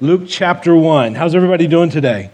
[0.00, 1.16] Luke chapter 1.
[1.16, 2.30] How's everybody doing today?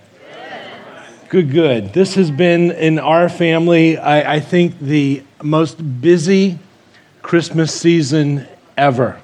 [1.30, 1.94] Good, good.
[1.94, 6.58] This has been in our family, I, I think, the most busy
[7.22, 8.46] Christmas season
[8.76, 9.18] ever.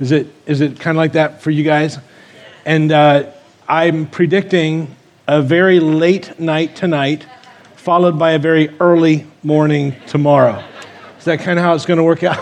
[0.00, 1.98] Is it, is it kind of like that for you guys?
[2.64, 3.30] And uh,
[3.68, 4.96] I'm predicting
[5.28, 7.26] a very late night tonight,
[7.74, 10.64] followed by a very early morning tomorrow.
[11.18, 12.38] Is that kind of how it's going to work out?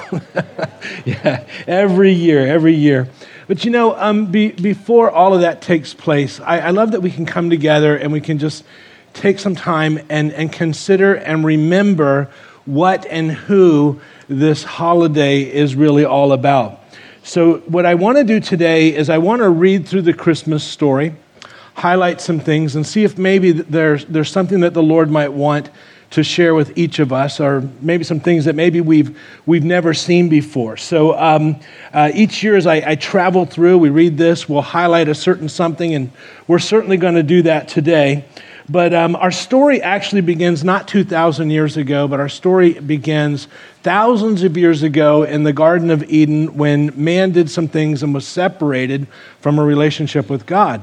[1.05, 3.09] yeah, every year, every year.
[3.47, 7.01] But you know, um, be, before all of that takes place, I, I love that
[7.01, 8.65] we can come together and we can just
[9.13, 12.31] take some time and, and consider and remember
[12.65, 16.81] what and who this holiday is really all about.
[17.23, 20.63] So, what I want to do today is I want to read through the Christmas
[20.63, 21.15] story,
[21.75, 25.71] highlight some things, and see if maybe there's, there's something that the Lord might want
[26.15, 29.93] to share with each of us, or maybe some things that maybe we've, we've never
[29.93, 30.77] seen before.
[30.77, 31.59] So um,
[31.93, 35.49] uh, each year as I, I, travel through, we read this, we'll highlight a certain
[35.49, 36.13] something, and
[36.47, 38.25] we're certainly going to do that today.
[38.69, 43.49] But um, our story actually begins not 2,000 years ago, but our story begins
[43.83, 48.15] thousands of years ago in the Garden of Eden when man did some things and
[48.15, 49.09] was separated
[49.41, 50.81] from a relationship with God.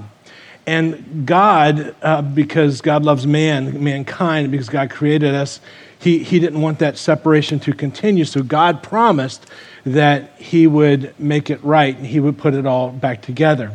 [0.67, 5.59] And God, uh, because God loves man, mankind, because God created us,
[6.00, 8.26] he, he didn't want that separation to continue.
[8.26, 9.45] So God promised
[9.86, 13.72] that He would make it right and He would put it all back together.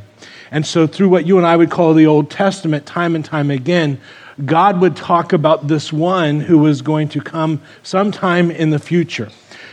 [0.51, 3.51] And so, through what you and I would call the Old Testament, time and time
[3.51, 4.01] again,
[4.45, 9.31] God would talk about this one who was going to come sometime in the future.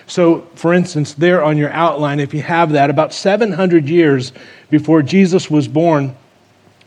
[0.07, 4.33] So, for instance, there on your outline, if you have that, about 700 years
[4.69, 6.15] before Jesus was born,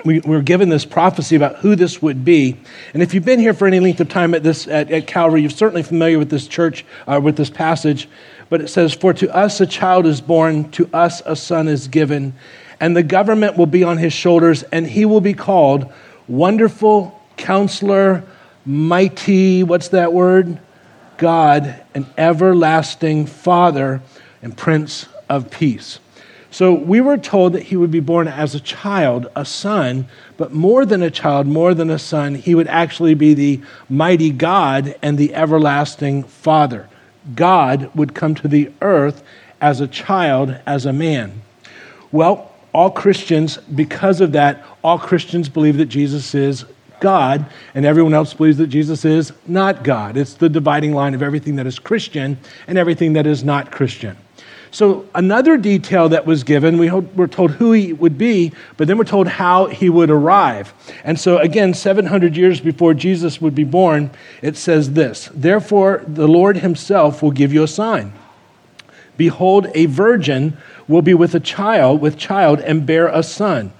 [0.04, 2.56] we, we were given this prophecy about who this would be.
[2.94, 5.40] And if you've been here for any length of time at, this, at, at Calvary,
[5.40, 8.08] you're certainly familiar with this church, uh, with this passage.
[8.48, 11.88] But it says, For to us a child is born, to us a son is
[11.88, 12.34] given,
[12.78, 15.90] and the government will be on his shoulders, and he will be called
[16.28, 18.24] Wonderful Counselor,
[18.64, 20.58] Mighty, what's that word?
[21.18, 24.02] God, an everlasting Father,
[24.42, 25.98] and Prince of Peace.
[26.56, 30.08] So we were told that he would be born as a child, a son,
[30.38, 34.30] but more than a child, more than a son, he would actually be the mighty
[34.30, 36.88] God and the everlasting Father.
[37.34, 39.22] God would come to the earth
[39.60, 41.42] as a child, as a man.
[42.10, 46.64] Well, all Christians, because of that, all Christians believe that Jesus is
[47.00, 47.44] God,
[47.74, 50.16] and everyone else believes that Jesus is not God.
[50.16, 54.16] It's the dividing line of everything that is Christian and everything that is not Christian.
[54.76, 58.98] So, another detail that was given, we were told who he would be, but then
[58.98, 60.74] we're told how he would arrive.
[61.02, 64.10] And so, again, 700 years before Jesus would be born,
[64.42, 68.12] it says this Therefore, the Lord himself will give you a sign.
[69.16, 73.72] Behold, a virgin will be with a child, with child, and bear a son,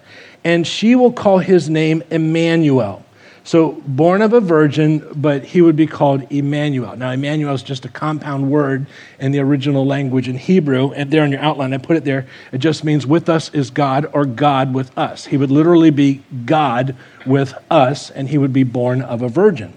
[0.45, 3.05] and she will call his name Emmanuel
[3.47, 6.97] so, born of a virgin, but he would be called Emmanuel.
[6.97, 8.87] Now, Emmanuel is just a compound word
[9.21, 10.91] in the original language in Hebrew.
[10.91, 12.27] And there in your outline, I put it there.
[12.51, 15.27] It just means with us is God or God with us.
[15.27, 19.75] He would literally be God with us, and he would be born of a virgin.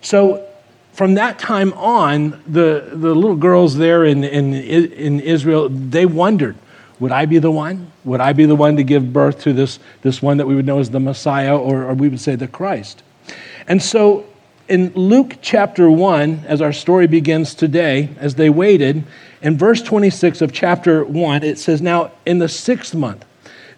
[0.00, 0.44] So,
[0.92, 6.56] from that time on, the, the little girls there in, in, in Israel, they wondered
[7.00, 7.92] would I be the one?
[8.04, 10.66] Would I be the one to give birth to this, this one that we would
[10.66, 13.02] know as the Messiah, or, or we would say the Christ?
[13.66, 14.26] And so
[14.68, 19.04] in Luke chapter 1, as our story begins today, as they waited,
[19.42, 23.24] in verse 26 of chapter 1, it says, Now in the sixth month,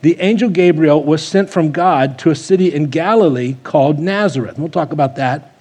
[0.03, 4.55] the angel Gabriel was sent from God to a city in Galilee called Nazareth.
[4.55, 5.55] And we'll talk about that.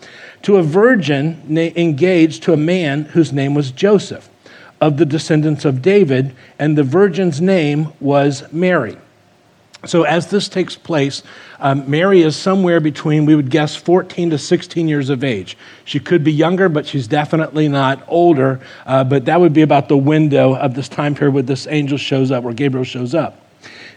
[0.43, 4.29] To a virgin engaged to a man whose name was Joseph
[4.81, 8.97] of the descendants of David, and the virgin's name was Mary.
[9.85, 11.23] So, as this takes place,
[11.59, 15.57] um, Mary is somewhere between, we would guess, 14 to 16 years of age.
[15.85, 18.59] She could be younger, but she's definitely not older.
[18.85, 21.97] Uh, but that would be about the window of this time period where this angel
[21.97, 23.39] shows up, where Gabriel shows up.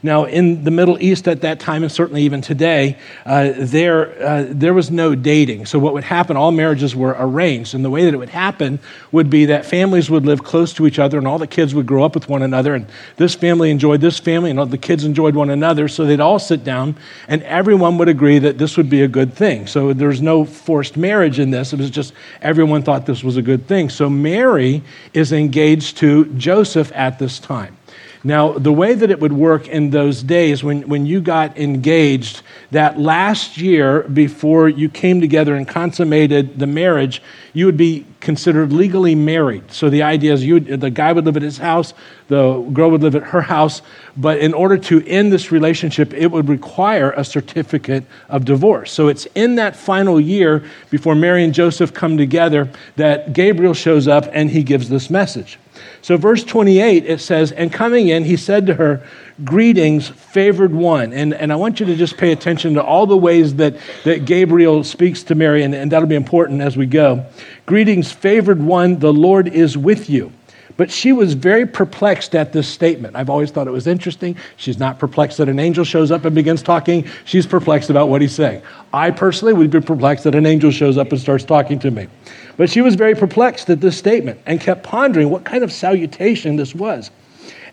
[0.04, 4.46] Now, in the Middle East at that time, and certainly even today, uh, there, uh,
[4.48, 5.66] there was no dating.
[5.66, 7.74] So, what would happen, all marriages were arranged.
[7.74, 8.80] And the way that it would happen
[9.12, 11.86] would be that families would live close to each other, and all the kids would
[11.86, 12.74] grow up with one another.
[12.74, 12.86] And
[13.16, 15.86] this family enjoyed this family, and all the kids enjoyed one another.
[15.86, 16.96] So, they'd all sit down,
[17.28, 19.68] and everyone would agree that this would be a good thing.
[19.68, 21.72] So, there's no forced marriage in this.
[21.72, 23.88] It was just everyone thought this was a good thing.
[23.88, 24.82] So, Mary
[25.14, 27.76] is engaged to Joseph at this time.
[28.24, 32.42] Now, the way that it would work in those days when, when you got engaged,
[32.70, 37.20] that last year before you came together and consummated the marriage,
[37.52, 39.72] you would be considered legally married.
[39.72, 41.94] So the idea is you would, the guy would live at his house,
[42.28, 43.82] the girl would live at her house,
[44.16, 48.92] but in order to end this relationship, it would require a certificate of divorce.
[48.92, 54.06] So it's in that final year before Mary and Joseph come together that Gabriel shows
[54.06, 55.58] up and he gives this message.
[56.02, 59.06] So, verse 28, it says, And coming in, he said to her,
[59.44, 61.12] Greetings, favored one.
[61.12, 64.24] And, and I want you to just pay attention to all the ways that, that
[64.24, 67.26] Gabriel speaks to Mary, and, and that'll be important as we go.
[67.66, 70.32] Greetings, favored one, the Lord is with you.
[70.76, 73.16] But she was very perplexed at this statement.
[73.16, 74.36] I've always thought it was interesting.
[74.56, 77.08] She's not perplexed that an angel shows up and begins talking.
[77.24, 78.62] She's perplexed about what he's saying.
[78.92, 82.08] I personally would be perplexed that an angel shows up and starts talking to me.
[82.56, 86.56] But she was very perplexed at this statement and kept pondering what kind of salutation
[86.56, 87.10] this was.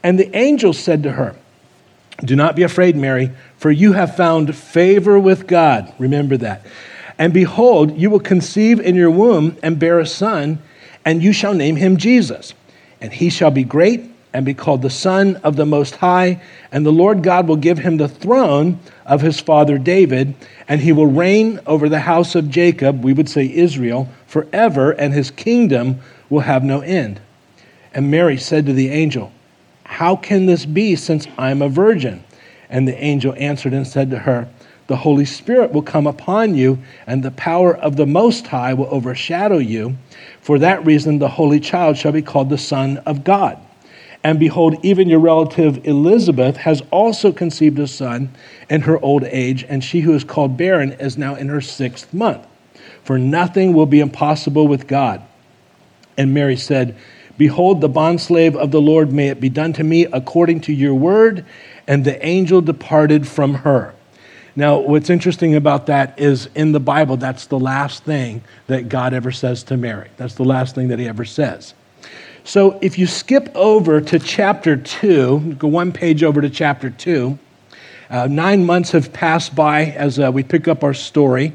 [0.03, 1.35] And the angel said to her,
[2.23, 5.93] Do not be afraid, Mary, for you have found favor with God.
[5.99, 6.65] Remember that.
[7.17, 10.59] And behold, you will conceive in your womb and bear a son,
[11.03, 12.53] and you shall name him Jesus.
[13.01, 16.41] And he shall be great and be called the Son of the Most High.
[16.71, 20.35] And the Lord God will give him the throne of his father David,
[20.67, 25.13] and he will reign over the house of Jacob, we would say Israel, forever, and
[25.13, 25.99] his kingdom
[26.29, 27.19] will have no end.
[27.93, 29.31] And Mary said to the angel,
[29.83, 32.23] How can this be, since I'm a virgin?
[32.69, 34.47] And the angel answered and said to her,
[34.89, 38.87] The Holy Spirit will come upon you, and the power of the Most High will
[38.89, 39.95] overshadow you.
[40.41, 43.59] For that reason, the Holy Child shall be called the Son of God.
[44.23, 48.31] And behold, even your relative Elizabeth has also conceived a son
[48.67, 52.11] in her old age, and she who is called barren is now in her sixth
[52.11, 52.47] month.
[53.03, 55.21] For nothing will be impossible with God.
[56.17, 56.97] And Mary said,
[57.37, 60.95] Behold, the bondslave of the Lord, may it be done to me according to your
[60.95, 61.45] word.
[61.87, 63.93] And the angel departed from her.
[64.55, 69.13] Now, what's interesting about that is in the Bible, that's the last thing that God
[69.13, 70.09] ever says to Mary.
[70.17, 71.73] That's the last thing that he ever says.
[72.43, 77.37] So if you skip over to chapter 2, go one page over to chapter 2,
[78.09, 81.53] uh, nine months have passed by as uh, we pick up our story.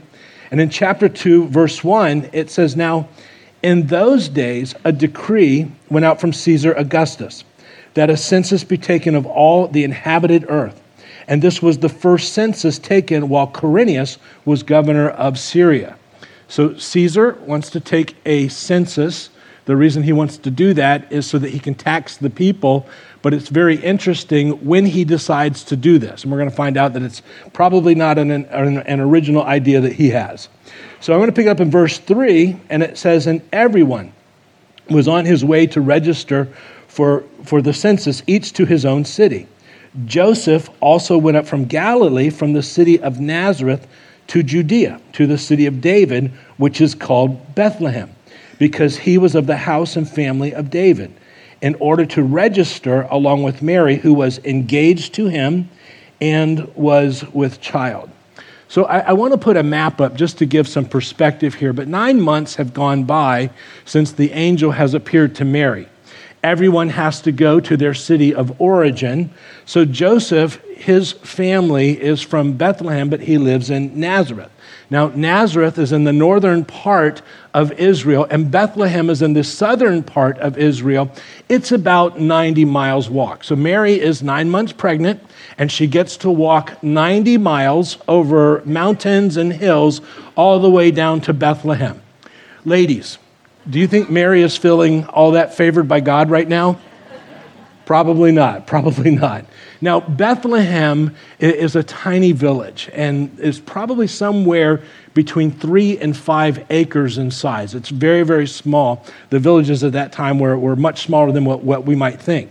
[0.50, 3.08] And in chapter 2, verse 1, it says, Now,
[3.62, 7.42] in those days, a decree went out from Caesar Augustus
[7.94, 10.80] that a census be taken of all the inhabited earth.
[11.26, 15.96] And this was the first census taken while Quirinius was governor of Syria.
[16.48, 19.30] So Caesar wants to take a census
[19.66, 22.86] the reason he wants to do that is so that he can tax the people.
[23.22, 26.22] But it's very interesting when he decides to do this.
[26.22, 27.22] And we're going to find out that it's
[27.52, 30.48] probably not an, an, an original idea that he has.
[31.00, 34.12] So I'm going to pick up in verse 3, and it says, And everyone
[34.90, 36.48] was on his way to register
[36.88, 39.48] for, for the census, each to his own city.
[40.06, 43.86] Joseph also went up from Galilee, from the city of Nazareth
[44.28, 48.10] to Judea, to the city of David, which is called Bethlehem
[48.58, 51.12] because he was of the house and family of David,
[51.60, 55.68] in order to register along with Mary, who was engaged to him
[56.20, 58.10] and was with child.
[58.68, 61.72] So I, I, want to put a map up just to give some perspective here.
[61.72, 63.50] But nine months have gone by
[63.84, 65.88] since the angel has appeared to Mary.
[66.44, 69.32] Everyone has to go to their city of origin.
[69.64, 74.50] So Joseph, his family is from Bethlehem, but he lives in Nazareth.
[74.90, 77.22] Now, Nazareth is in the northern part
[77.54, 81.10] of Israel, and Bethlehem is in the southern part of Israel.
[81.48, 83.42] It's about 90 miles walk.
[83.42, 85.22] So, Mary is nine months pregnant,
[85.56, 90.02] and she gets to walk 90 miles over mountains and hills
[90.36, 92.02] all the way down to Bethlehem.
[92.66, 93.18] Ladies,
[93.68, 96.78] do you think Mary is feeling all that favored by God right now?
[97.86, 98.66] Probably not.
[98.66, 99.46] Probably not.
[99.80, 107.18] Now, Bethlehem is a tiny village and is probably somewhere between three and five acres
[107.18, 107.74] in size.
[107.74, 109.04] It's very, very small.
[109.30, 112.50] The villages at that time were, were much smaller than what, what we might think.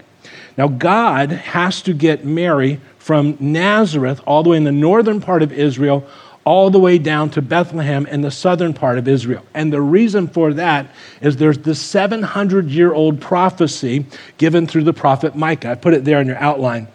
[0.58, 5.42] Now, God has to get Mary from Nazareth, all the way in the northern part
[5.42, 6.08] of Israel,
[6.46, 9.46] all the way down to Bethlehem in the southern part of Israel.
[9.54, 10.88] And the reason for that
[11.22, 14.06] is there's this 700 year old prophecy
[14.38, 15.72] given through the prophet Micah.
[15.72, 16.88] I put it there in your outline.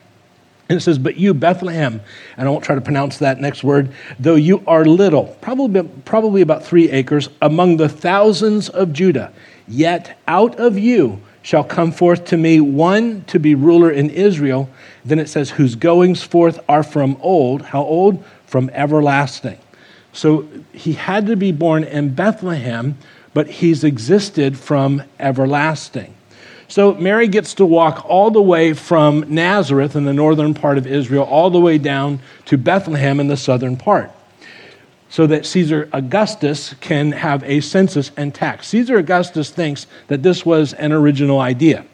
[0.69, 2.01] And it says, But you, Bethlehem,
[2.37, 6.43] and I won't try to pronounce that next word, though you are little, probably, probably
[6.43, 9.33] about three acres, among the thousands of Judah,
[9.67, 14.69] yet out of you shall come forth to me one to be ruler in Israel.
[15.07, 17.63] Then it says, Whose goings forth are from old.
[17.63, 18.23] How old?
[18.49, 19.59] From everlasting.
[20.13, 22.97] So he had to be born in Bethlehem,
[23.35, 26.15] but he's existed from everlasting.
[26.67, 30.87] So Mary gets to walk all the way from Nazareth in the northern part of
[30.87, 34.11] Israel, all the way down to Bethlehem in the southern part,
[35.09, 38.69] so that Caesar Augustus can have a census and tax.
[38.69, 41.85] Caesar Augustus thinks that this was an original idea.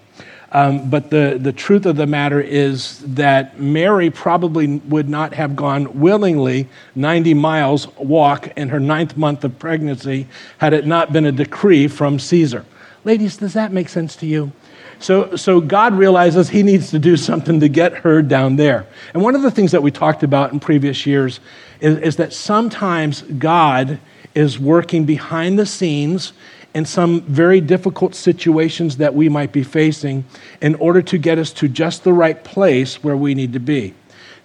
[0.55, 5.57] Um, but the, the truth of the matter is that Mary probably would not have
[5.57, 11.27] gone willingly 90 miles walk in her ninth month of pregnancy had it not been
[11.27, 12.65] a decree from Caesar.
[13.03, 14.53] Ladies, does that make sense to you?
[15.01, 18.87] So, so God realizes he needs to do something to get her down there.
[19.13, 21.41] And one of the things that we talked about in previous years
[21.81, 23.99] is, is that sometimes God
[24.37, 26.33] is working behind the scenes
[26.75, 30.25] in some very difficult situations that we might be facing
[30.61, 33.95] in order to get us to just the right place where we need to be.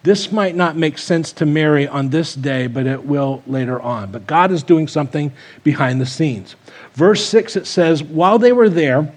[0.04, 4.12] This might not make sense to Mary on this day, but it will later on.
[4.12, 5.34] But God is doing something
[5.64, 6.56] behind the scenes.
[6.94, 9.12] Verse 6 it says, While they were there,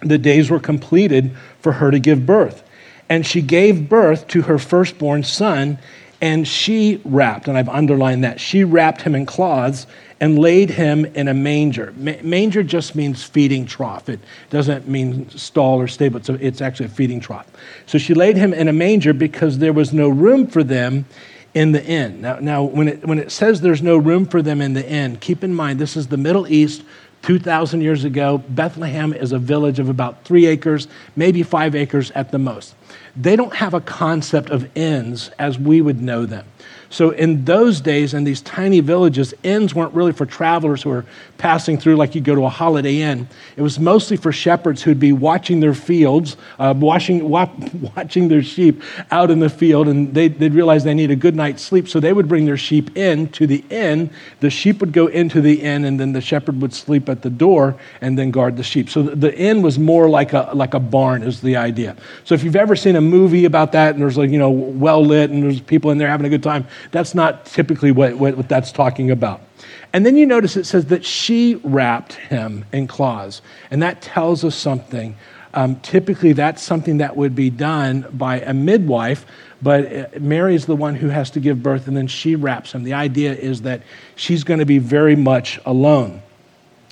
[0.00, 2.62] the days were completed for her to give birth.
[3.08, 5.78] And she gave birth to her firstborn son,
[6.20, 9.86] and she wrapped, and I've underlined that, she wrapped him in cloths
[10.18, 11.92] and laid him in a manger.
[11.96, 14.08] manger just means feeding trough.
[14.08, 17.46] It doesn't mean stall or stable, so it's actually a feeding trough.
[17.84, 21.04] So she laid him in a manger because there was no room for them
[21.52, 22.20] in the inn.
[22.20, 25.16] Now, now when, it, when it says there's no room for them in the inn,
[25.16, 26.82] keep in mind this is the Middle East
[27.22, 28.38] 2,000 years ago.
[28.38, 32.74] Bethlehem is a village of about three acres, maybe five acres at the most.
[33.16, 36.46] They don't have a concept of inns as we would know them.
[36.88, 41.04] So in those days, in these tiny villages, inns weren't really for travelers who were
[41.38, 43.28] passing through like you go to a holiday inn.
[43.56, 47.50] It was mostly for shepherds who'd be watching their fields, uh, watching, wa-
[47.96, 51.36] watching their sheep out in the field, and they'd, they'd realize they need a good
[51.36, 54.10] night's sleep, so they would bring their sheep in to the inn.
[54.40, 57.30] The sheep would go into the inn, and then the shepherd would sleep at the
[57.30, 58.88] door and then guard the sheep.
[58.88, 61.96] So the, the inn was more like a, like a barn, is the idea.
[62.24, 65.04] So if you've ever seen a movie about that, and there's like, you know, well
[65.04, 68.36] lit, and there's people in there having a good time, that's not typically what, what,
[68.36, 69.42] what that's talking about.
[69.92, 73.42] And then you notice it says that she wrapped him in cloths.
[73.70, 75.16] And that tells us something.
[75.54, 79.24] Um, typically, that's something that would be done by a midwife,
[79.62, 82.72] but uh, Mary is the one who has to give birth, and then she wraps
[82.72, 82.84] him.
[82.84, 83.82] The idea is that
[84.16, 86.20] she's going to be very much alone.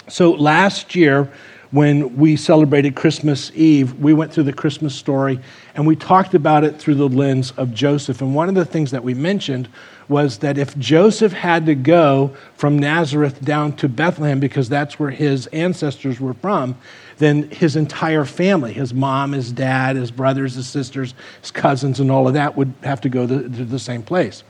[0.09, 1.31] So last year,
[1.75, 5.41] when we celebrated Christmas Eve, we went through the Christmas story
[5.75, 8.21] and we talked about it through the lens of Joseph.
[8.21, 9.69] And one of the things that we mentioned
[10.09, 15.11] was that if Joseph had to go from Nazareth down to Bethlehem because that's where
[15.11, 16.77] his ancestors were from,
[17.19, 22.09] then his entire family, his mom, his dad, his brothers, his sisters, his cousins, and
[22.09, 24.45] all of that would have to go to, the same place.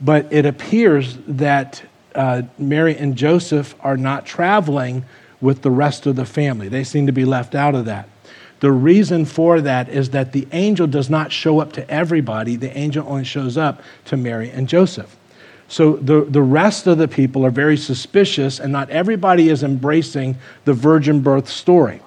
[0.00, 1.82] But it appears that
[2.14, 5.04] uh, Mary and Joseph are not traveling
[5.42, 6.68] with the rest of the family.
[6.68, 8.08] They seem to be left out of that.
[8.60, 12.74] The reason for that is that the angel does not show up to everybody, the
[12.78, 15.16] angel only shows up to Mary and Joseph.
[15.66, 20.36] So the, the rest of the people are very suspicious, and not everybody is embracing
[20.64, 22.00] the virgin birth story.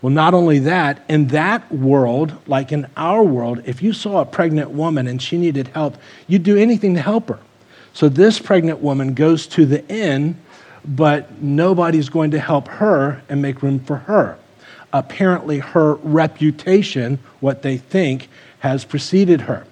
[0.00, 4.24] Well, not only that, in that world, like in our world, if you saw a
[4.24, 7.40] pregnant woman and she needed help, you'd do anything to help her.
[7.92, 10.36] So this pregnant woman goes to the inn
[10.88, 14.38] but nobody's going to help her and make room for her.
[14.92, 18.28] Apparently, her reputation, what they think,
[18.60, 19.66] has preceded her.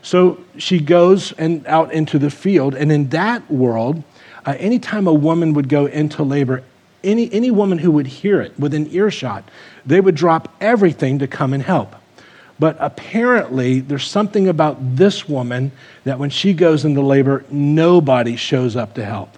[0.00, 4.04] So she goes and out into the field, and in that world,
[4.46, 6.62] uh, anytime a woman would go into labor,
[7.02, 9.44] any, any woman who would hear it within earshot,
[9.84, 11.96] they would drop everything to come and help.
[12.60, 15.72] But apparently, there's something about this woman
[16.04, 19.36] that when she goes into labor, nobody shows up to help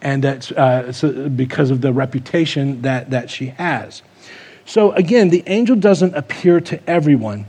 [0.00, 4.02] and that's uh, so because of the reputation that, that she has.
[4.64, 7.46] So again, the angel doesn't appear to everyone.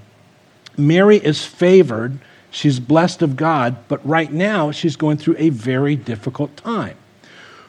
[0.77, 5.95] Mary is favored, she's blessed of God, but right now she's going through a very
[5.95, 6.95] difficult time.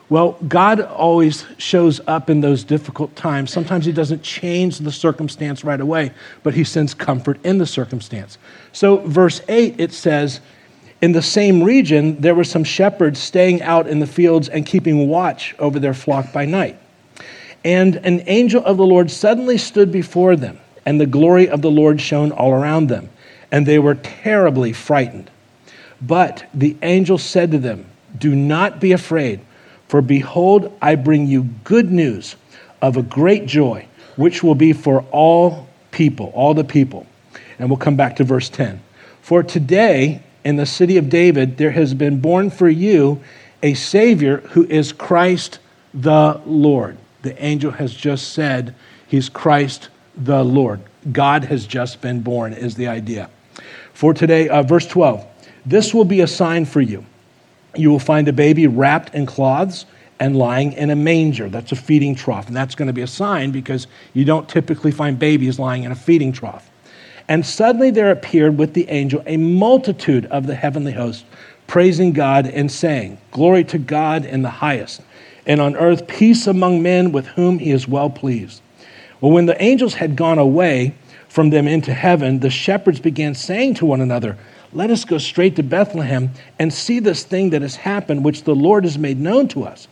[0.08, 3.52] Well, God always shows up in those difficult times.
[3.52, 8.36] Sometimes He doesn't change the circumstance right away, but He sends comfort in the circumstance.
[8.72, 10.40] So, verse 8, it says,
[11.00, 15.08] in the same region, there were some shepherds staying out in the fields and keeping
[15.08, 16.78] watch over their flock by night.
[17.64, 21.70] And an angel of the Lord suddenly stood before them, and the glory of the
[21.70, 23.08] Lord shone all around them,
[23.50, 25.30] and they were terribly frightened.
[26.02, 29.40] But the angel said to them, Do not be afraid,
[29.88, 32.36] for behold, I bring you good news
[32.80, 37.06] of a great joy, which will be for all people, all the people.
[37.58, 38.80] And we'll come back to verse 10.
[39.20, 43.20] For today, in the city of David, there has been born for you
[43.62, 45.58] a Savior who is Christ
[45.92, 46.96] the Lord.
[47.22, 48.74] The angel has just said
[49.06, 50.80] he's Christ the Lord.
[51.12, 53.30] God has just been born, is the idea.
[53.92, 55.26] For today, uh, verse 12
[55.66, 57.04] this will be a sign for you.
[57.76, 59.84] You will find a baby wrapped in cloths
[60.18, 61.48] and lying in a manger.
[61.48, 62.46] That's a feeding trough.
[62.46, 65.92] And that's going to be a sign because you don't typically find babies lying in
[65.92, 66.69] a feeding trough.
[67.30, 71.24] And suddenly there appeared with the angel a multitude of the heavenly host,
[71.68, 75.00] praising God and saying, Glory to God in the highest,
[75.46, 78.62] and on earth peace among men with whom he is well pleased.
[79.20, 80.92] Well, when the angels had gone away
[81.28, 84.36] from them into heaven, the shepherds began saying to one another,
[84.72, 88.56] Let us go straight to Bethlehem and see this thing that has happened, which the
[88.56, 89.86] Lord has made known to us.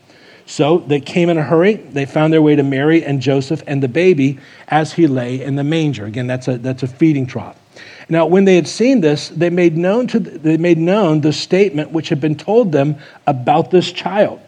[0.49, 1.75] So they came in a hurry.
[1.75, 5.57] They found their way to Mary and Joseph and the baby as he lay in
[5.57, 6.07] the manger.
[6.07, 7.57] Again, that's a, that's a feeding trough.
[8.09, 11.93] Now, when they had seen this, they made, known to, they made known the statement
[11.93, 14.41] which had been told them about this child.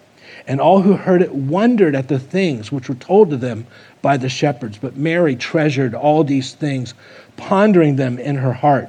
[0.46, 3.66] And all who heard it wondered at the things which were told to them
[4.00, 4.78] by the shepherds.
[4.78, 6.94] But Mary treasured all these things,
[7.36, 8.88] pondering them in her heart.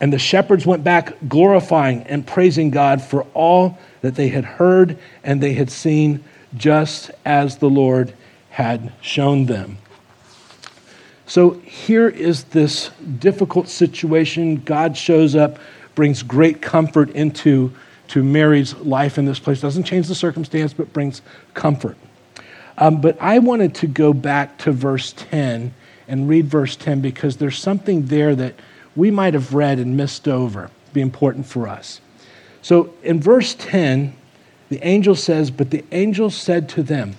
[0.00, 4.98] And the shepherds went back glorifying and praising God for all that they had heard
[5.24, 6.22] and they had seen
[6.56, 8.14] just as the Lord
[8.50, 9.78] had shown them.
[11.26, 14.56] So here is this difficult situation.
[14.56, 15.58] God shows up,
[15.94, 17.72] brings great comfort into
[18.08, 19.60] to Mary's life in this place.
[19.60, 21.22] Doesn't change the circumstance, but brings
[21.54, 21.96] comfort.
[22.76, 25.72] Um, but I wanted to go back to verse 10
[26.08, 28.54] and read verse 10 because there's something there that
[28.96, 32.00] we might have read and missed over, be important for us.
[32.62, 34.14] So in verse 10,
[34.68, 37.16] the angel says, But the angel said to them,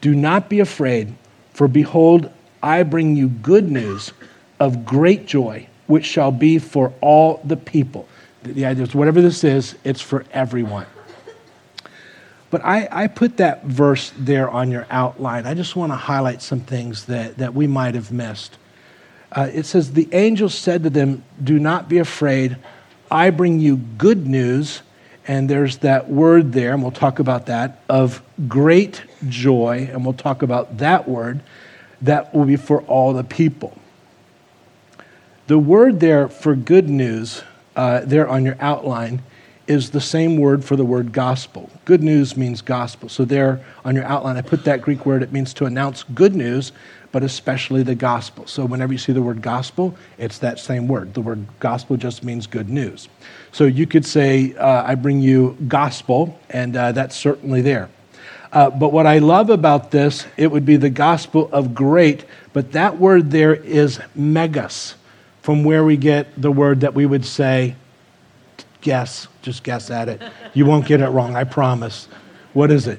[0.00, 1.14] Do not be afraid,
[1.52, 2.30] for behold,
[2.62, 4.12] I bring you good news
[4.58, 8.08] of great joy, which shall be for all the people.
[8.42, 10.86] The idea is whatever this is, it's for everyone.
[12.50, 15.46] But I, I put that verse there on your outline.
[15.46, 18.56] I just want to highlight some things that, that we might have missed.
[19.32, 22.56] Uh, it says, The angel said to them, Do not be afraid.
[23.10, 24.82] I bring you good news
[25.26, 30.14] and there's that word there, and we'll talk about that, of great joy, and we'll
[30.14, 31.40] talk about that word.
[32.02, 33.78] That will be for all the people.
[35.46, 37.42] The word there for good news,
[37.76, 39.22] uh, there on your outline,
[39.66, 41.70] is the same word for the word gospel.
[41.86, 43.08] Good news means gospel.
[43.08, 45.22] So, there on your outline, I put that Greek word.
[45.22, 46.72] It means to announce good news,
[47.14, 48.44] but especially the gospel.
[48.48, 51.14] So, whenever you see the word gospel, it's that same word.
[51.14, 53.08] The word gospel just means good news.
[53.52, 57.88] So you could say, uh, I bring you gospel, and uh, that's certainly there.
[58.52, 62.72] Uh, but what I love about this, it would be the gospel of great, but
[62.72, 64.96] that word there is megas,
[65.40, 67.76] from where we get the word that we would say,
[68.80, 70.20] guess, just guess at it.
[70.52, 72.08] You won't get it wrong, I promise.
[72.54, 72.98] What is it?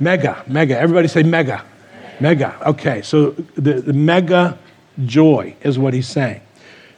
[0.00, 0.78] Mega, mega.
[0.78, 1.62] Everybody say mega.
[2.20, 2.56] Mega.
[2.68, 4.58] Okay, so the, the mega
[5.04, 6.40] joy is what he's saying.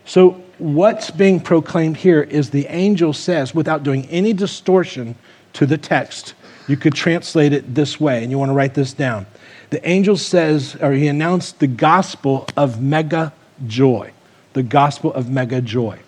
[0.04, 5.16] So what's being proclaimed here is the angel says, without doing any distortion
[5.54, 6.34] to the text,
[6.68, 9.26] you could translate it this way, and you want to write this down.
[9.70, 13.32] The angel says, or he announced the gospel of mega
[13.66, 14.12] joy.
[14.52, 15.98] The gospel of mega joy.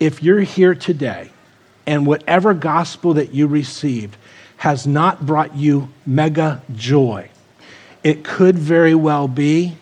[0.00, 1.30] If you're here today
[1.86, 4.16] and whatever gospel that you received
[4.58, 7.28] has not brought you mega joy,
[8.02, 9.76] it could very well be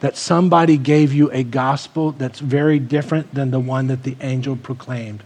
[0.00, 4.56] that somebody gave you a gospel that's very different than the one that the angel
[4.56, 5.22] proclaimed.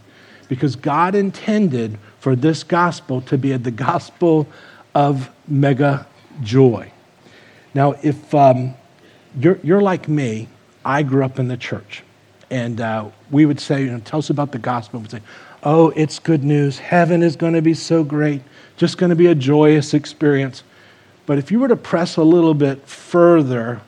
[0.49, 4.47] Because God intended for this gospel to be the gospel
[4.95, 6.07] of mega
[6.43, 6.91] joy.
[7.75, 8.75] Now, if um,
[9.39, 10.49] you're, you're like me,
[10.85, 12.03] I grew up in the church.
[12.51, 15.01] And uh, we would say, you know, tell us about the gospel.
[15.01, 15.21] We'd say,
[15.63, 16.79] oh, it's good news.
[16.79, 18.43] Heaven is going to be so great.
[18.77, 20.65] Just going to be a joyous experience.
[21.27, 23.81] But if you were to press a little bit further,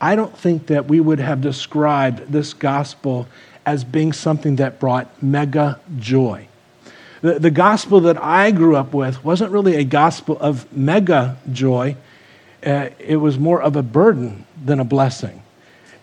[0.00, 3.26] I don't think that we would have described this gospel
[3.64, 6.48] as being something that brought mega joy.
[7.22, 11.96] The, the gospel that I grew up with wasn't really a gospel of mega joy,
[12.64, 15.42] uh, it was more of a burden than a blessing.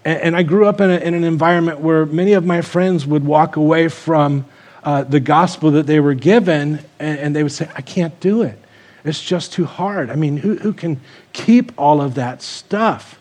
[0.04, 3.06] And, and I grew up in, a, in, an environment where many of my friends
[3.06, 4.46] would walk away from
[4.84, 8.42] uh, the gospel that they were given and, and they would say, I can't do
[8.42, 8.60] it.
[9.04, 10.10] It's just too hard.
[10.10, 11.02] I mean, who, who can
[11.34, 13.20] keep all of that stuff?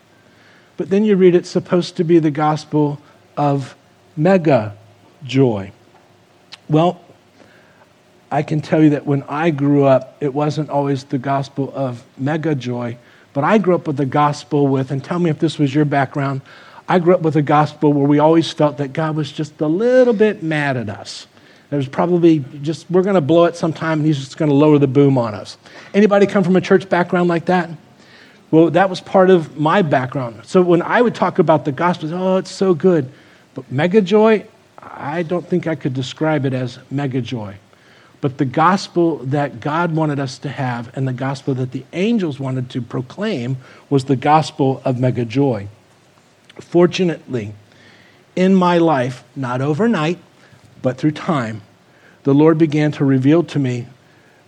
[0.77, 2.99] But then you read it's supposed to be the gospel
[3.35, 3.75] of
[4.15, 4.75] mega
[5.23, 5.71] joy.
[6.69, 7.01] Well,
[8.31, 12.03] I can tell you that when I grew up, it wasn't always the gospel of
[12.17, 12.97] mega joy,
[13.33, 15.85] but I grew up with the gospel with, and tell me if this was your
[15.85, 16.41] background,
[16.87, 19.67] I grew up with a gospel where we always felt that God was just a
[19.67, 21.27] little bit mad at us.
[21.73, 24.77] There's probably just, we're going to blow it sometime and he's just going to lower
[24.77, 25.57] the boom on us.
[25.95, 27.67] Anybody come from a church background like that?
[28.51, 30.45] Well, that was part of my background.
[30.45, 33.11] So when I would talk about the gospel, oh, it's so good.
[33.55, 34.45] But mega joy,
[34.77, 37.55] I don't think I could describe it as mega joy.
[38.21, 42.39] But the gospel that God wanted us to have and the gospel that the angels
[42.39, 43.57] wanted to proclaim
[43.89, 45.69] was the gospel of mega joy.
[46.59, 47.55] Fortunately,
[48.35, 50.19] in my life, not overnight,
[50.83, 51.63] but through time,
[52.23, 53.87] the Lord began to reveal to me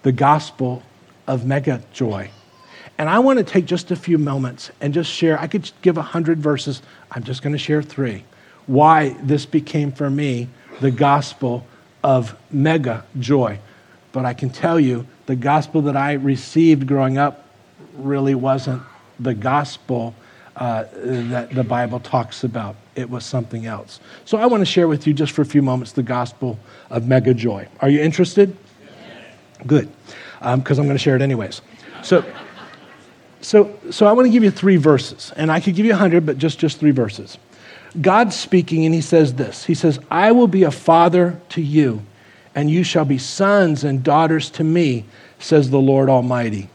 [0.04, 0.84] the gospel
[1.26, 2.30] of mega joy.
[3.00, 5.40] And I want to take just a few moments and just share.
[5.40, 6.84] I could give a hundred verses.
[7.10, 8.24] I'm just going to share three.
[8.68, 10.50] Why this became for me
[10.82, 11.66] the gospel
[12.04, 13.60] of mega joy.
[14.12, 17.50] But I can tell you, the gospel that I received growing up
[17.96, 18.84] really wasn't
[19.20, 20.14] the gospel
[20.56, 22.76] uh, that the Bible talks about.
[22.96, 24.00] It was something else.
[24.24, 26.58] So I want to share with you just for a few moments the gospel
[26.90, 27.68] of mega joy.
[27.82, 28.56] Are you interested?
[29.68, 29.90] Good,
[30.40, 31.62] because um, I'm going to share it anyways.
[32.04, 32.24] So,
[33.42, 35.98] so, so I want to give you three verses, and I could give you a
[35.98, 37.38] hundred, but just just three verses.
[38.00, 39.66] God's speaking, and He says this.
[39.66, 42.02] He says, "I will be a father to you,
[42.54, 45.06] and you shall be sons and daughters to me,"
[45.40, 46.70] says the Lord Almighty.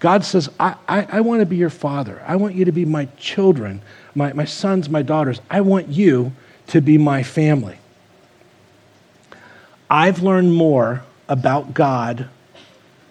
[0.00, 2.22] God says, I, I, I want to be your father.
[2.26, 3.82] I want you to be my children,
[4.14, 5.40] my, my sons, my daughters.
[5.50, 6.32] I want you
[6.68, 7.78] to be my family.
[9.90, 12.28] I've learned more about God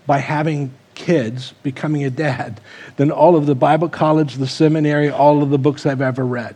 [0.05, 2.61] by having kids, becoming a dad,
[2.95, 6.55] than all of the Bible college, the seminary, all of the books I've ever read.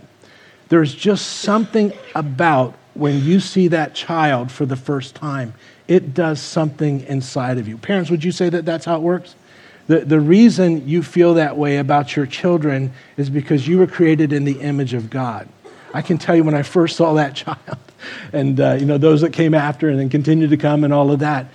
[0.70, 5.54] There's just something about when you see that child for the first time,
[5.88, 7.78] it does something inside of you.
[7.78, 9.36] Parents, would you say that that's how it works?
[9.92, 14.32] The, the reason you feel that way about your children is because you were created
[14.32, 15.50] in the image of God.
[15.94, 17.78] I can tell you when I first saw that child,
[18.32, 21.12] and uh, you know those that came after and then continued to come and all
[21.12, 21.48] of that,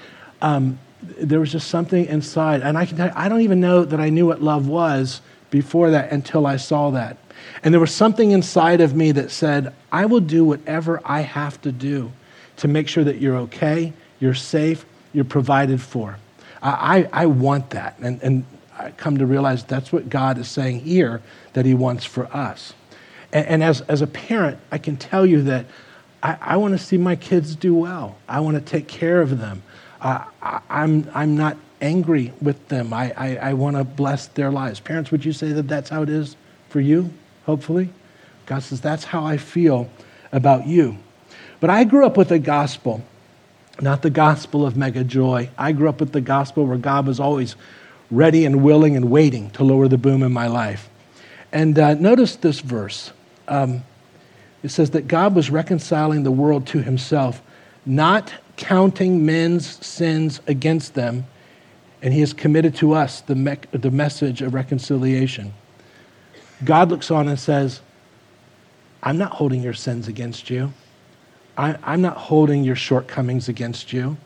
[0.42, 2.61] um, there was just something inside.
[2.61, 5.22] And I can tell you, I don't even know that I knew what love was
[5.49, 7.16] before that until I saw that.
[7.62, 11.59] And there was something inside of me that said, I will do whatever I have
[11.62, 12.12] to do
[12.59, 16.18] to make sure that you're okay, you're safe, you're provided for.
[16.62, 17.99] I, I want that.
[18.01, 18.45] And, and
[18.79, 22.75] I come to realize that's what God is saying here that He wants for us.
[23.33, 25.66] And, and as, as a parent, I can tell you that
[26.23, 28.16] I, I want to see my kids do well.
[28.29, 29.62] I want to take care of them.
[30.01, 32.92] Uh, I, I'm, I'm not angry with them.
[32.92, 34.81] I, I, I want to bless their lives.
[34.81, 36.37] Parents, would you say that that's how it is
[36.69, 37.11] for you,
[37.45, 37.90] hopefully?
[38.47, 39.90] God says, that's how I feel
[40.33, 40.99] about you.
[41.61, 43.03] But I grew up with a gospel
[43.81, 45.51] not the gospel of mega joy.
[45.59, 47.57] I grew up with the gospel where God was always
[48.11, 50.89] ready and willing and waiting to lower the boom in my life.
[51.53, 53.12] And uh, notice this verse.
[53.49, 53.85] Um,
[54.62, 57.43] it says that God was reconciling the world to himself,
[57.85, 61.27] not counting men's sins against them,
[62.03, 65.53] and he has committed to us the, me- the message of reconciliation.
[66.65, 67.81] God looks on and says,
[69.03, 70.73] I'm not holding your sins against you.
[71.57, 74.16] I, am not holding your shortcomings against you.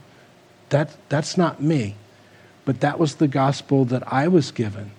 [0.70, 1.96] That, that's not me.
[2.64, 4.92] But that was the gospel that I was given.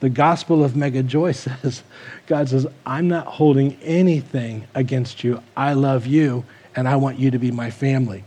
[0.00, 1.82] The gospel of mega joy says,
[2.26, 5.42] God says, I'm not holding anything against you.
[5.56, 8.24] I love you, and I want you to be my family.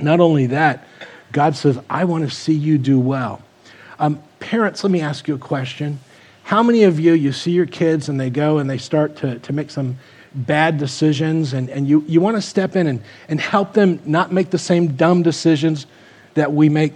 [0.00, 0.86] Not only that,
[1.32, 3.42] God says, I want to see you do well.
[3.98, 5.98] Um, parents, let me ask you a question.
[6.44, 9.38] How many of you, you see your kids and they go and they start to,
[9.40, 9.98] to make some
[10.36, 14.32] bad decisions, and, and you, you want to step in and, and help them not
[14.32, 15.86] make the same dumb decisions
[16.34, 16.92] that we make.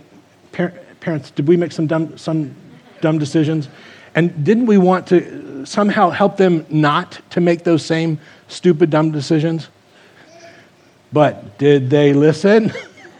[0.52, 2.54] Par- parents, did we make some dumb, some
[3.00, 3.68] dumb decisions?
[4.14, 9.10] And didn't we want to somehow help them not to make those same stupid, dumb
[9.10, 9.68] decisions?
[11.12, 12.72] But did they listen?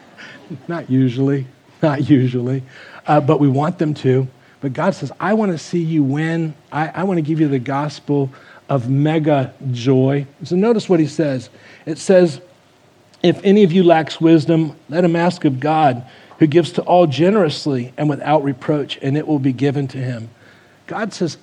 [0.69, 1.47] not usually,
[1.83, 2.63] not usually.
[3.07, 4.29] Uh, but we want them to.
[4.61, 6.55] But God says, I want to see you win.
[6.71, 8.31] I, I want to give you the gospel
[8.71, 10.25] of mega joy.
[10.45, 11.51] So notice what he says.
[11.85, 12.41] It says,
[13.23, 16.07] If any of you lacks wisdom, let him ask of God,
[16.39, 20.31] who gives to all generously and without reproach, and it will be given to him.
[20.87, 21.37] God says,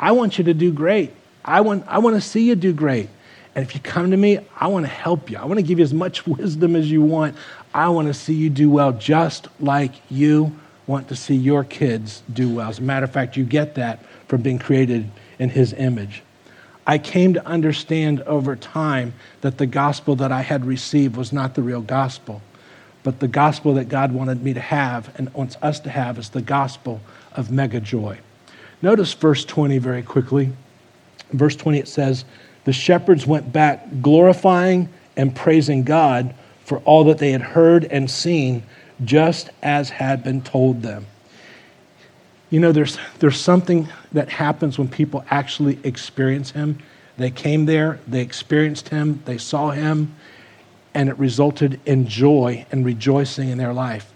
[0.00, 1.14] I want you to do great.
[1.44, 3.08] I want, I want to see you do great.
[3.54, 5.38] And if you come to me, I want to help you.
[5.38, 7.36] I want to give you as much wisdom as you want.
[7.72, 10.56] I want to see you do well, just like you
[10.88, 12.68] want to see your kids do well.
[12.68, 16.22] As a matter of fact, you get that from being created in his image.
[16.88, 21.54] I came to understand over time that the gospel that I had received was not
[21.54, 22.40] the real gospel,
[23.02, 26.30] but the gospel that God wanted me to have and wants us to have is
[26.30, 28.18] the gospel of mega joy.
[28.80, 30.50] Notice verse 20 very quickly.
[31.30, 32.24] verse 20 it says,
[32.64, 38.10] The shepherds went back glorifying and praising God for all that they had heard and
[38.10, 38.62] seen,
[39.04, 41.04] just as had been told them.
[42.50, 46.78] You know, there's, there's something that happens when people actually experience Him.
[47.18, 50.14] They came there, they experienced Him, they saw Him,
[50.94, 54.12] and it resulted in joy and rejoicing in their life.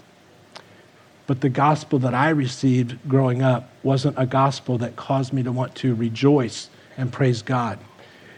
[1.27, 5.53] But the gospel that I received growing up wasn't a gospel that caused me to
[5.53, 7.79] want to rejoice and praise God.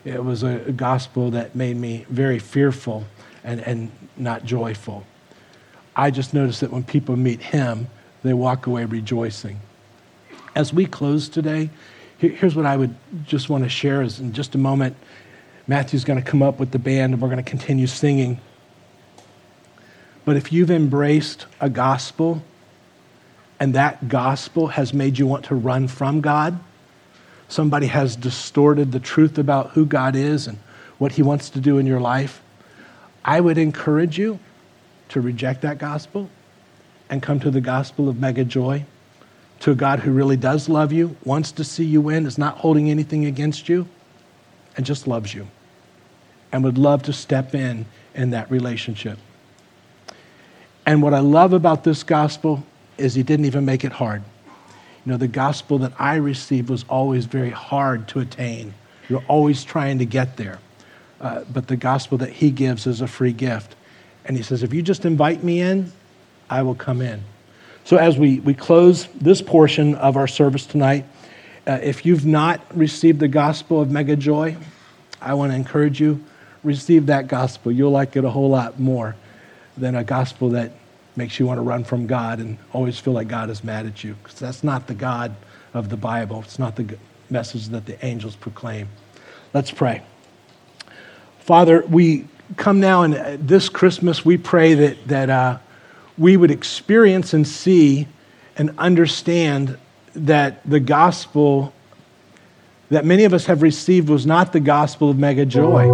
[0.04, 3.04] It was a gospel that made me very fearful
[3.42, 5.06] and, and not joyful.
[5.96, 7.88] I just noticed that when people meet Him,
[8.22, 9.60] they walk away rejoicing.
[10.54, 11.70] As we close today,
[12.18, 12.94] here's what I would
[13.26, 14.96] just want to share is in just a moment,
[15.66, 18.40] Matthew's going to come up with the band and we're going to continue singing.
[20.24, 22.42] But if you've embraced a gospel
[23.58, 26.58] and that gospel has made you want to run from God,
[27.48, 30.58] somebody has distorted the truth about who God is and
[30.98, 32.42] what he wants to do in your life,
[33.24, 34.38] I would encourage you
[35.10, 36.30] to reject that gospel
[37.10, 38.84] and come to the gospel of mega joy,
[39.64, 42.58] to a God who really does love you, wants to see you win, is not
[42.58, 43.88] holding anything against you,
[44.76, 45.48] and just loves you
[46.52, 49.18] and would love to step in in that relationship.
[50.84, 52.62] And what I love about this gospel
[52.98, 54.22] is he didn't even make it hard.
[55.06, 58.74] You know, the gospel that I received was always very hard to attain.
[59.08, 60.58] You're always trying to get there.
[61.22, 63.76] Uh, but the gospel that he gives is a free gift.
[64.26, 65.90] And he says, if you just invite me in,
[66.50, 67.24] I will come in.
[67.84, 71.04] So as we, we close this portion of our service tonight,
[71.66, 74.56] uh, if you've not received the gospel of mega joy,
[75.20, 76.24] I want to encourage you,
[76.62, 77.70] receive that gospel.
[77.70, 79.16] You'll like it a whole lot more
[79.76, 80.72] than a gospel that
[81.14, 84.02] makes you want to run from God and always feel like God is mad at
[84.02, 84.14] you.
[84.22, 85.36] Because that's not the God
[85.74, 86.40] of the Bible.
[86.40, 86.96] It's not the
[87.28, 88.88] message that the angels proclaim.
[89.52, 90.02] Let's pray.
[91.40, 95.58] Father, we come now and uh, this Christmas we pray that, that uh,
[96.16, 98.08] we would experience and see
[98.56, 99.76] and understand
[100.14, 101.72] that the gospel
[102.90, 105.84] that many of us have received was not the gospel of mega joy.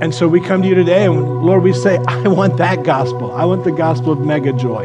[0.00, 3.32] And so we come to you today, and Lord, we say, I want that gospel.
[3.32, 4.84] I want the gospel of mega joy.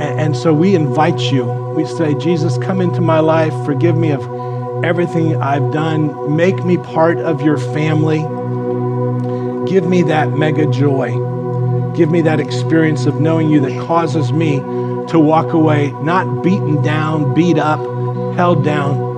[0.00, 1.44] And, and so we invite you.
[1.44, 3.52] We say, Jesus, come into my life.
[3.66, 4.22] Forgive me of
[4.84, 6.34] everything I've done.
[6.34, 8.20] Make me part of your family.
[9.70, 11.29] Give me that mega joy.
[12.00, 14.56] Give me that experience of knowing you that causes me
[15.08, 17.78] to walk away not beaten down, beat up,
[18.36, 19.10] held down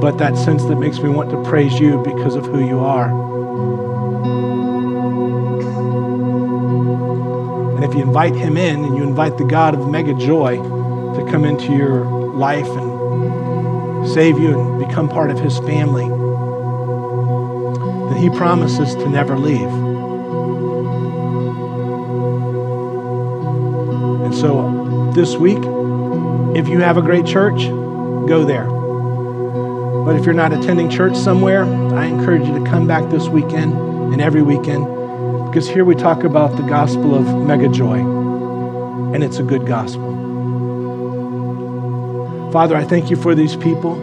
[0.00, 3.10] but that sense that makes me want to praise you because of who you are.
[7.74, 11.26] And if you invite him in and you invite the God of mega joy to
[11.30, 16.08] come into your life and save you and become part of his family,
[18.08, 19.79] then he promises to never leave.
[25.14, 25.62] This week,
[26.56, 27.58] if you have a great church,
[28.28, 28.64] go there.
[30.04, 33.72] But if you're not attending church somewhere, I encourage you to come back this weekend
[34.12, 34.86] and every weekend
[35.50, 40.10] because here we talk about the gospel of mega joy, and it's a good gospel.
[42.52, 43.98] Father, I thank you for these people.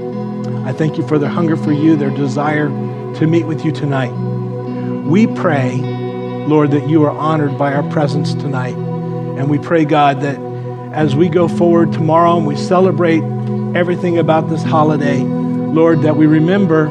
[0.67, 2.67] I thank you for their hunger for you, their desire
[3.15, 4.12] to meet with you tonight.
[5.06, 5.78] We pray,
[6.48, 8.76] Lord, that you are honored by our presence tonight.
[8.76, 10.38] And we pray, God, that
[10.98, 13.22] as we go forward tomorrow and we celebrate
[13.78, 16.88] everything about this holiday, Lord, that we remember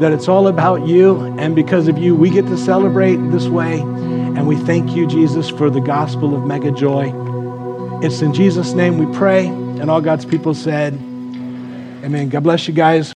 [0.00, 3.80] that it's all about you, and because of you, we get to celebrate this way.
[3.80, 7.12] And we thank you, Jesus, for the gospel of mega joy.
[8.02, 12.30] It's in Jesus' name we pray, and all God's people said, Amen.
[12.30, 13.12] God bless you guys.